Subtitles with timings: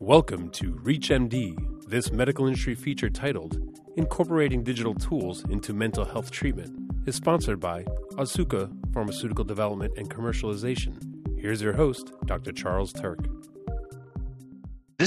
[0.00, 1.88] Welcome to ReachMD.
[1.88, 7.84] This medical industry feature titled Incorporating Digital Tools into Mental Health Treatment is sponsored by
[8.12, 10.98] Otsuka Pharmaceutical Development and Commercialization.
[11.40, 12.52] Here's your host, Dr.
[12.52, 13.24] Charles Turck.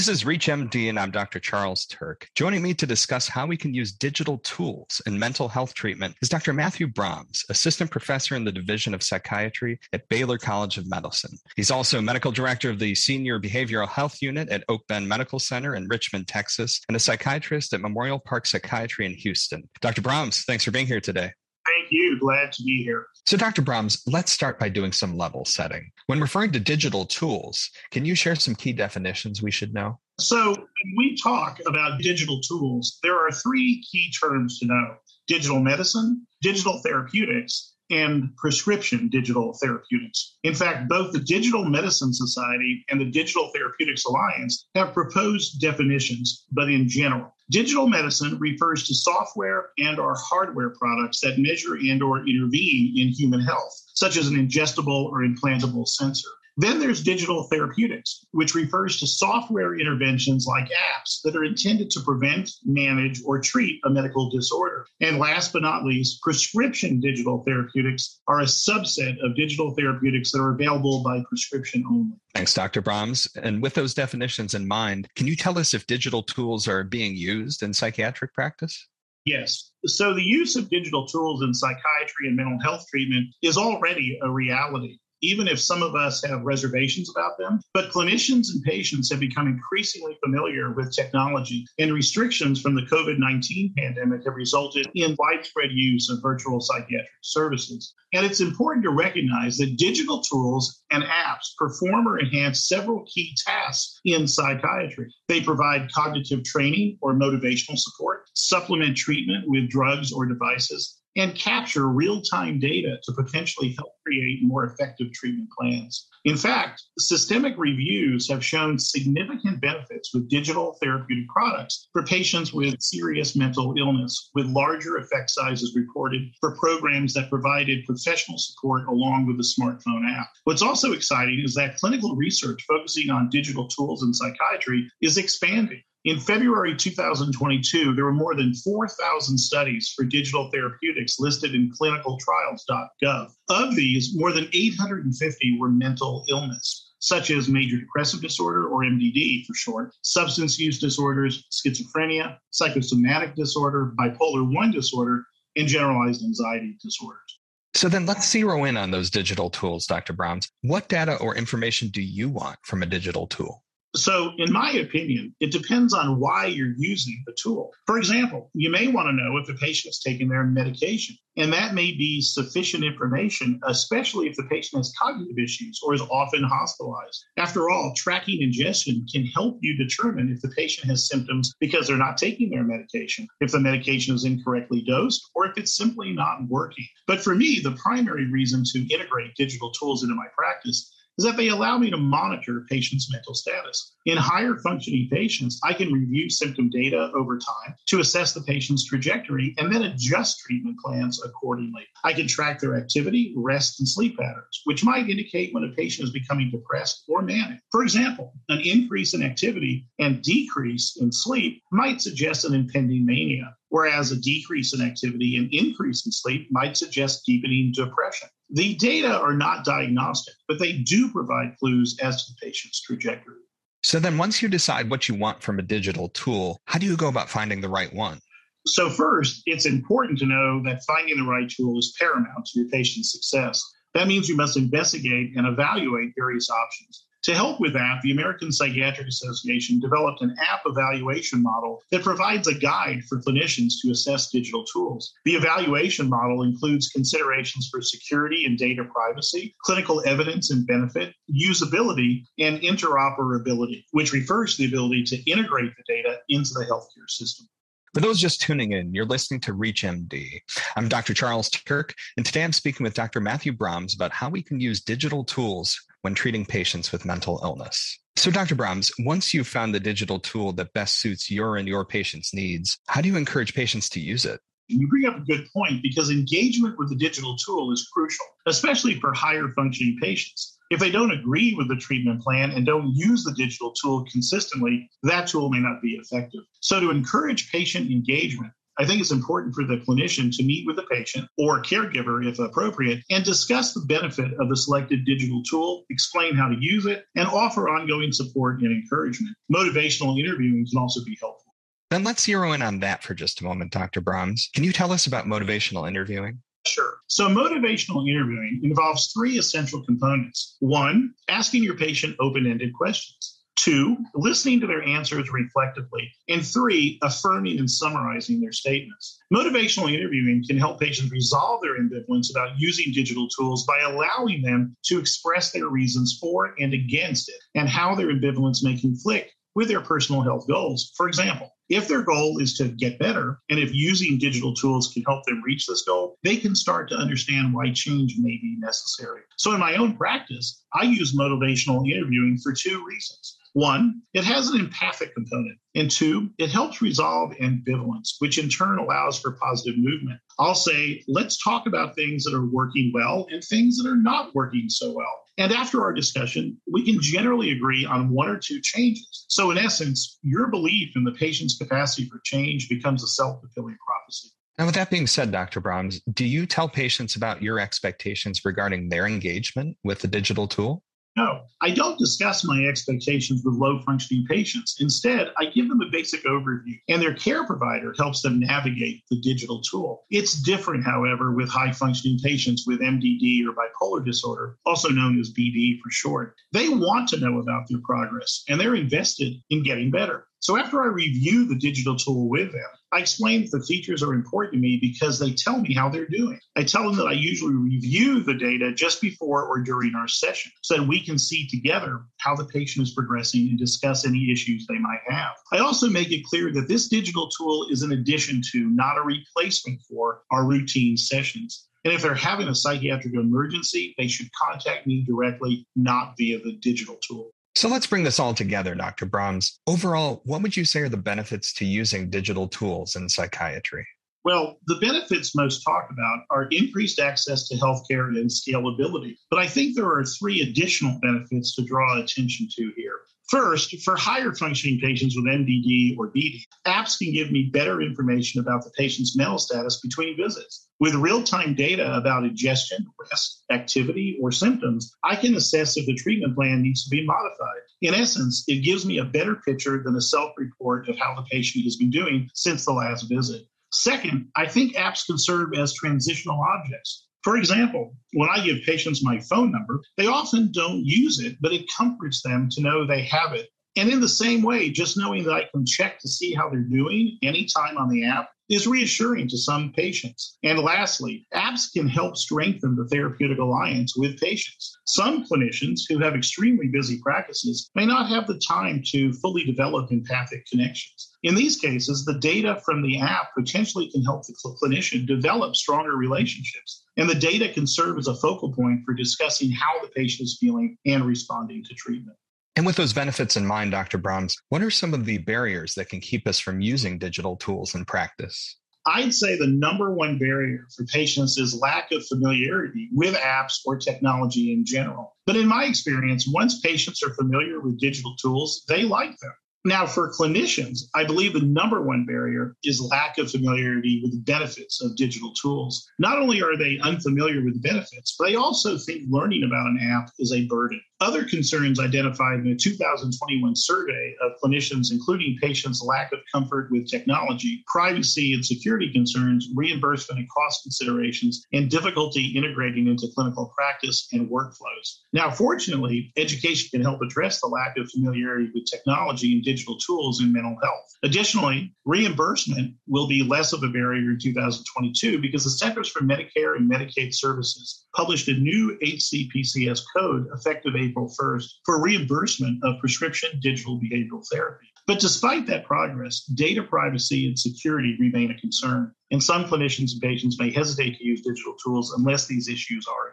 [0.00, 1.38] This is ReachMD, and I'm Dr.
[1.38, 2.24] Charles Turck.
[2.34, 6.30] Joining me to discuss how we can use digital tools in mental health treatment is
[6.30, 6.54] Dr.
[6.54, 11.36] Matthew Brams, Assistant Professor in the Division of Psychiatry at Baylor College of Medicine.
[11.54, 15.74] He's also Medical Director of the Senior Behavioral Health Unit at Oak Bend Medical Center
[15.74, 19.68] in Richmond, Texas, and a psychiatrist at Memorial Park Psychiatry in Houston.
[19.82, 20.00] Dr.
[20.00, 21.30] Brams, thanks for being here today.
[21.66, 22.18] Thank you.
[22.18, 23.06] Glad to be here.
[23.26, 23.62] So, Dr.
[23.62, 25.90] Brams, let's start by doing some level setting.
[26.06, 29.98] When referring to digital tools, can you share some key definitions we should know?
[30.18, 35.60] So, when we talk about digital tools, there are three key terms to know digital
[35.60, 40.36] medicine, digital therapeutics, and prescription digital therapeutics.
[40.44, 46.46] In fact, both the Digital Medicine Society and the Digital Therapeutics Alliance have proposed definitions,
[46.52, 47.34] but in general.
[47.50, 53.08] Digital medicine refers to software and or hardware products that measure and or intervene in
[53.08, 56.28] human health, such as an ingestible or implantable sensor.
[56.60, 62.00] Then there's digital therapeutics, which refers to software interventions like apps that are intended to
[62.00, 64.84] prevent, manage, or treat a medical disorder.
[65.00, 70.40] And last but not least, prescription digital therapeutics are a subset of digital therapeutics that
[70.40, 72.12] are available by prescription only.
[72.34, 72.82] Thanks, Dr.
[72.82, 73.26] Brams.
[73.42, 77.16] And with those definitions in mind, can you tell us if digital tools are being
[77.16, 78.86] used in psychiatric practice?
[79.24, 79.72] Yes.
[79.86, 84.30] So the use of digital tools in psychiatry and mental health treatment is already a
[84.30, 87.60] reality even if some of us have reservations about them.
[87.74, 93.18] But clinicians and patients have become increasingly familiar with technology, and restrictions from the COVID
[93.18, 97.94] 19 pandemic have resulted in widespread use of virtual psychiatric services.
[98.12, 103.34] And it's important to recognize that digital tools and apps perform or enhance several key
[103.46, 105.12] tasks in psychiatry.
[105.28, 111.88] They provide cognitive training or motivational support, supplement treatment with drugs or devices, and capture
[111.88, 116.08] real time data to potentially help create more effective treatment plans.
[116.24, 122.80] In fact, systemic reviews have shown significant benefits with digital therapeutic products for patients with
[122.80, 129.26] serious mental illness, with larger effect sizes reported for programs that provided professional support along
[129.26, 130.28] with the smartphone app.
[130.44, 135.82] What's also exciting is that clinical research focusing on digital tools in psychiatry is expanding.
[136.06, 143.30] In February 2022, there were more than 4,000 studies for digital therapeutics listed in clinicaltrials.gov.
[143.50, 149.44] Of these, more than 850 were mental illness, such as major depressive disorder, or MDD
[149.44, 157.40] for short, substance use disorders, schizophrenia, psychosomatic disorder, bipolar 1 disorder, and generalized anxiety disorders.
[157.74, 160.14] So then let's zero in on those digital tools, Dr.
[160.14, 160.48] Brams.
[160.62, 163.62] What data or information do you want from a digital tool?
[163.96, 167.72] So, in my opinion, it depends on why you're using the tool.
[167.86, 171.74] For example, you may want to know if the is taking their medication, and that
[171.74, 177.24] may be sufficient information, especially if the patient has cognitive issues or is often hospitalized.
[177.36, 181.96] After all, tracking ingestion can help you determine if the patient has symptoms because they're
[181.96, 186.46] not taking their medication, if the medication is incorrectly dosed, or if it's simply not
[186.48, 186.86] working.
[187.08, 191.36] But for me, the primary reason to integrate digital tools into my practice is that
[191.36, 193.92] they allow me to monitor patients' mental status.
[194.06, 198.86] In higher functioning patients, I can review symptom data over time to assess the patient's
[198.86, 201.86] trajectory and then adjust treatment plans accordingly.
[202.04, 206.08] I can track their activity, rest, and sleep patterns, which might indicate when a patient
[206.08, 207.60] is becoming depressed or manic.
[207.70, 213.54] For example, an increase in activity and decrease in sleep might suggest an impending mania
[213.68, 218.28] whereas a decrease in activity and increase in sleep might suggest deepening depression.
[218.52, 223.36] The data are not diagnostic, but they do provide clues as to the patient's trajectory.
[223.82, 226.96] So then, once you decide what you want from a digital tool, how do you
[226.96, 228.20] go about finding the right one?
[228.66, 232.68] So, first, it's important to know that finding the right tool is paramount to your
[232.68, 233.64] patient's success.
[233.94, 237.06] That means you must investigate and evaluate various options.
[237.24, 242.48] To help with that, the American Psychiatric Association developed an app evaluation model that provides
[242.48, 245.12] a guide for clinicians to assess digital tools.
[245.26, 252.24] The evaluation model includes considerations for security and data privacy, clinical evidence and benefit, usability,
[252.38, 257.46] and interoperability, which refers to the ability to integrate the data into the healthcare system.
[257.92, 260.42] For those just tuning in, you're listening to ReachMD.
[260.76, 261.12] I'm Dr.
[261.12, 263.18] Charles Turck, and today I'm speaking with Dr.
[263.18, 267.98] Matthew Brams about how we can use digital tools when treating patients with mental illness.
[268.14, 268.54] So, Dr.
[268.54, 272.78] Brams, once you've found the digital tool that best suits your and your patient's needs,
[272.86, 274.38] how do you encourage patients to use it?
[274.68, 279.00] You bring up a good point because engagement with the digital tool is crucial, especially
[279.00, 280.59] for higher functioning patients.
[280.70, 284.88] If they don't agree with the treatment plan and don't use the digital tool consistently,
[285.02, 286.42] that tool may not be effective.
[286.60, 290.76] So, to encourage patient engagement, I think it's important for the clinician to meet with
[290.76, 295.84] the patient or caregiver, if appropriate, and discuss the benefit of the selected digital tool,
[295.90, 299.36] explain how to use it, and offer ongoing support and encouragement.
[299.52, 301.52] Motivational interviewing can also be helpful.
[301.90, 304.00] Then let's zero in on that for just a moment, Dr.
[304.00, 304.42] Brams.
[304.54, 306.40] Can you tell us about motivational interviewing?
[306.66, 306.98] Sure.
[307.06, 310.56] So, motivational interviewing involves three essential components.
[310.60, 313.40] One, asking your patient open ended questions.
[313.56, 316.10] Two, listening to their answers reflectively.
[316.28, 319.18] And three, affirming and summarizing their statements.
[319.34, 324.74] Motivational interviewing can help patients resolve their ambivalence about using digital tools by allowing them
[324.84, 329.68] to express their reasons for and against it and how their ambivalence may conflict with
[329.68, 330.92] their personal health goals.
[330.96, 335.04] For example, if their goal is to get better, and if using digital tools can
[335.04, 339.22] help them reach this goal, they can start to understand why change may be necessary.
[339.36, 343.38] So, in my own practice, I use motivational interviewing for two reasons.
[343.52, 345.58] One, it has an empathic component.
[345.74, 350.20] And two, it helps resolve ambivalence, which in turn allows for positive movement.
[350.38, 354.34] I'll say, let's talk about things that are working well and things that are not
[354.34, 355.19] working so well.
[355.38, 359.24] And after our discussion, we can generally agree on one or two changes.
[359.28, 363.76] So, in essence, your belief in the patient's capacity for change becomes a self fulfilling
[363.86, 364.28] prophecy.
[364.58, 365.60] Now, with that being said, Dr.
[365.62, 370.82] Brams, do you tell patients about your expectations regarding their engagement with the digital tool?
[371.20, 374.76] No, I don't discuss my expectations with low functioning patients.
[374.80, 379.20] Instead, I give them a basic overview, and their care provider helps them navigate the
[379.20, 380.06] digital tool.
[380.08, 385.30] It's different, however, with high functioning patients with MDD or bipolar disorder, also known as
[385.30, 386.36] BD for short.
[386.52, 390.26] They want to know about their progress, and they're invested in getting better.
[390.38, 394.14] So after I review the digital tool with them, I explain that the features are
[394.14, 396.40] important to me because they tell me how they're doing.
[396.56, 400.50] I tell them that I usually review the data just before or during our session
[400.62, 404.66] so that we can see together how the patient is progressing and discuss any issues
[404.66, 405.34] they might have.
[405.52, 409.02] I also make it clear that this digital tool is an addition to, not a
[409.02, 411.68] replacement for, our routine sessions.
[411.84, 416.56] And if they're having a psychiatric emergency, they should contact me directly, not via the
[416.60, 417.30] digital tool.
[417.60, 419.04] So let's bring this all together, Dr.
[419.04, 419.58] Brams.
[419.66, 423.86] Overall, what would you say are the benefits to using digital tools in psychiatry?
[424.24, 429.18] Well, the benefits most talked about are increased access to healthcare and scalability.
[429.28, 433.00] But I think there are three additional benefits to draw attention to here.
[433.30, 438.40] First, for higher functioning patients with MDD or BD, apps can give me better information
[438.40, 440.66] about the patient's mental status between visits.
[440.80, 445.94] With real time data about ingestion, rest, activity, or symptoms, I can assess if the
[445.94, 447.62] treatment plan needs to be modified.
[447.82, 451.22] In essence, it gives me a better picture than a self report of how the
[451.30, 453.46] patient has been doing since the last visit.
[453.72, 457.06] Second, I think apps can serve as transitional objects.
[457.22, 461.52] For example, when I give patients my phone number, they often don't use it, but
[461.52, 463.48] it comforts them to know they have it.
[463.76, 466.60] And in the same way, just knowing that I can check to see how they're
[466.60, 470.36] doing anytime on the app is reassuring to some patients.
[470.42, 474.76] And lastly, apps can help strengthen the therapeutic alliance with patients.
[474.86, 479.92] Some clinicians who have extremely busy practices may not have the time to fully develop
[479.92, 481.12] empathic connections.
[481.22, 485.96] In these cases, the data from the app potentially can help the clinician develop stronger
[485.96, 486.82] relationships.
[487.00, 490.36] And the data can serve as a focal point for discussing how the patient is
[490.38, 492.18] feeling and responding to treatment.
[492.56, 493.96] And with those benefits in mind, Dr.
[493.96, 497.74] Brams, what are some of the barriers that can keep us from using digital tools
[497.74, 498.54] in practice?
[498.84, 503.78] I'd say the number one barrier for patients is lack of familiarity with apps or
[503.78, 505.16] technology in general.
[505.24, 509.32] But in my experience, once patients are familiar with digital tools, they like them.
[509.64, 514.22] Now, for clinicians, I believe the number one barrier is lack of familiarity with the
[514.22, 515.86] benefits of digital tools.
[515.98, 519.78] Not only are they unfamiliar with the benefits, but they also think learning about an
[519.82, 520.80] app is a burden.
[521.00, 526.90] Other concerns identified in a 2021 survey of clinicians, including patients' lack of comfort with
[526.90, 534.08] technology, privacy and security concerns, reimbursement and cost considerations, and difficulty integrating into clinical practice
[534.12, 535.00] and workflows.
[535.14, 540.20] Now, fortunately, education can help address the lack of familiarity with technology and digital tools
[540.20, 540.86] in mental health.
[541.02, 546.56] Additionally, reimbursement will be less of a barrier in 2022 because the Centers for Medicare
[546.56, 553.30] and Medicaid Services published a new HCPCS code effective April 1st for reimbursement of prescription
[553.40, 554.66] digital behavioral therapy.
[554.86, 560.02] But despite that progress, data privacy and security remain a concern, and some clinicians and
[560.02, 563.10] patients may hesitate to use digital tools unless these issues are.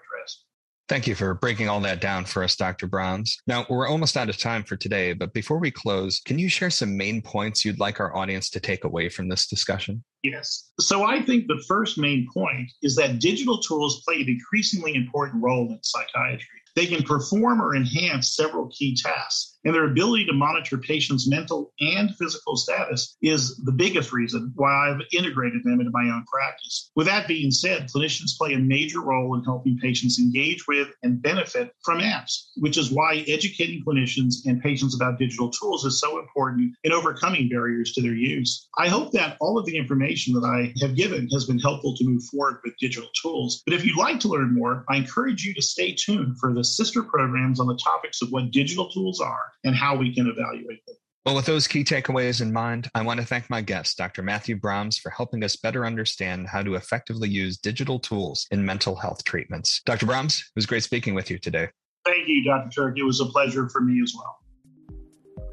[0.89, 2.88] Thank you for breaking all that down for us, Dr.
[2.88, 3.32] Brams.
[3.46, 6.70] Now, we're almost out of time for today, but before we close, can you share
[6.70, 10.01] some main points you'd like our audience to take away from this discussion?
[10.24, 10.72] Yes.
[10.79, 15.44] So I think the first main point is that digital tools play an increasingly important
[15.44, 16.46] role in psychiatry.
[16.77, 19.57] They can perform or enhance several key tasks.
[19.66, 24.90] And their ability to monitor patients' mental and physical status is the biggest reason why
[24.90, 26.92] I've integrated them into my own practice.
[26.96, 31.22] With that being said, clinicians play a major role in helping patients engage with and
[31.22, 36.20] benefit from apps, which is why educating clinicians and patients about digital tools is so
[36.20, 38.68] important in overcoming barriers to their use.
[38.78, 42.06] I hope that all of the information that I have given has been helpful to
[42.06, 43.64] move forward with digital tools.
[43.66, 46.64] But if you'd like to learn more, I encourage you to stay tuned for the
[46.64, 50.86] sister programs on the topics of what digital tools are and how we can evaluate
[50.86, 50.96] them.
[51.25, 54.24] Well, with those key takeaways in mind, I want to thank my guest, Dr.
[54.24, 58.96] Matthew Brams, for helping us better understand how to effectively use digital tools in mental
[58.96, 59.82] health treatments.
[59.86, 60.06] Dr.
[60.06, 61.68] Brams, it was great speaking with you today.
[62.06, 62.70] Thank you, Dr.
[62.70, 62.98] Turck.
[62.98, 64.39] It was a pleasure for me as well.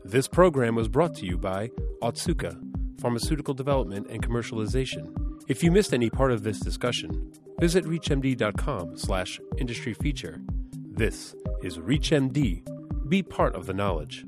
[0.04, 1.70] This program was brought to you by
[2.02, 5.12] Otsuka, Pharmaceutical Development and Commercialization.
[5.48, 10.40] If you missed any part of this discussion, visit reachmd.com slash industry feature.
[10.72, 11.34] This
[11.64, 12.73] is ReachMD
[13.08, 14.24] be part of the knowledge.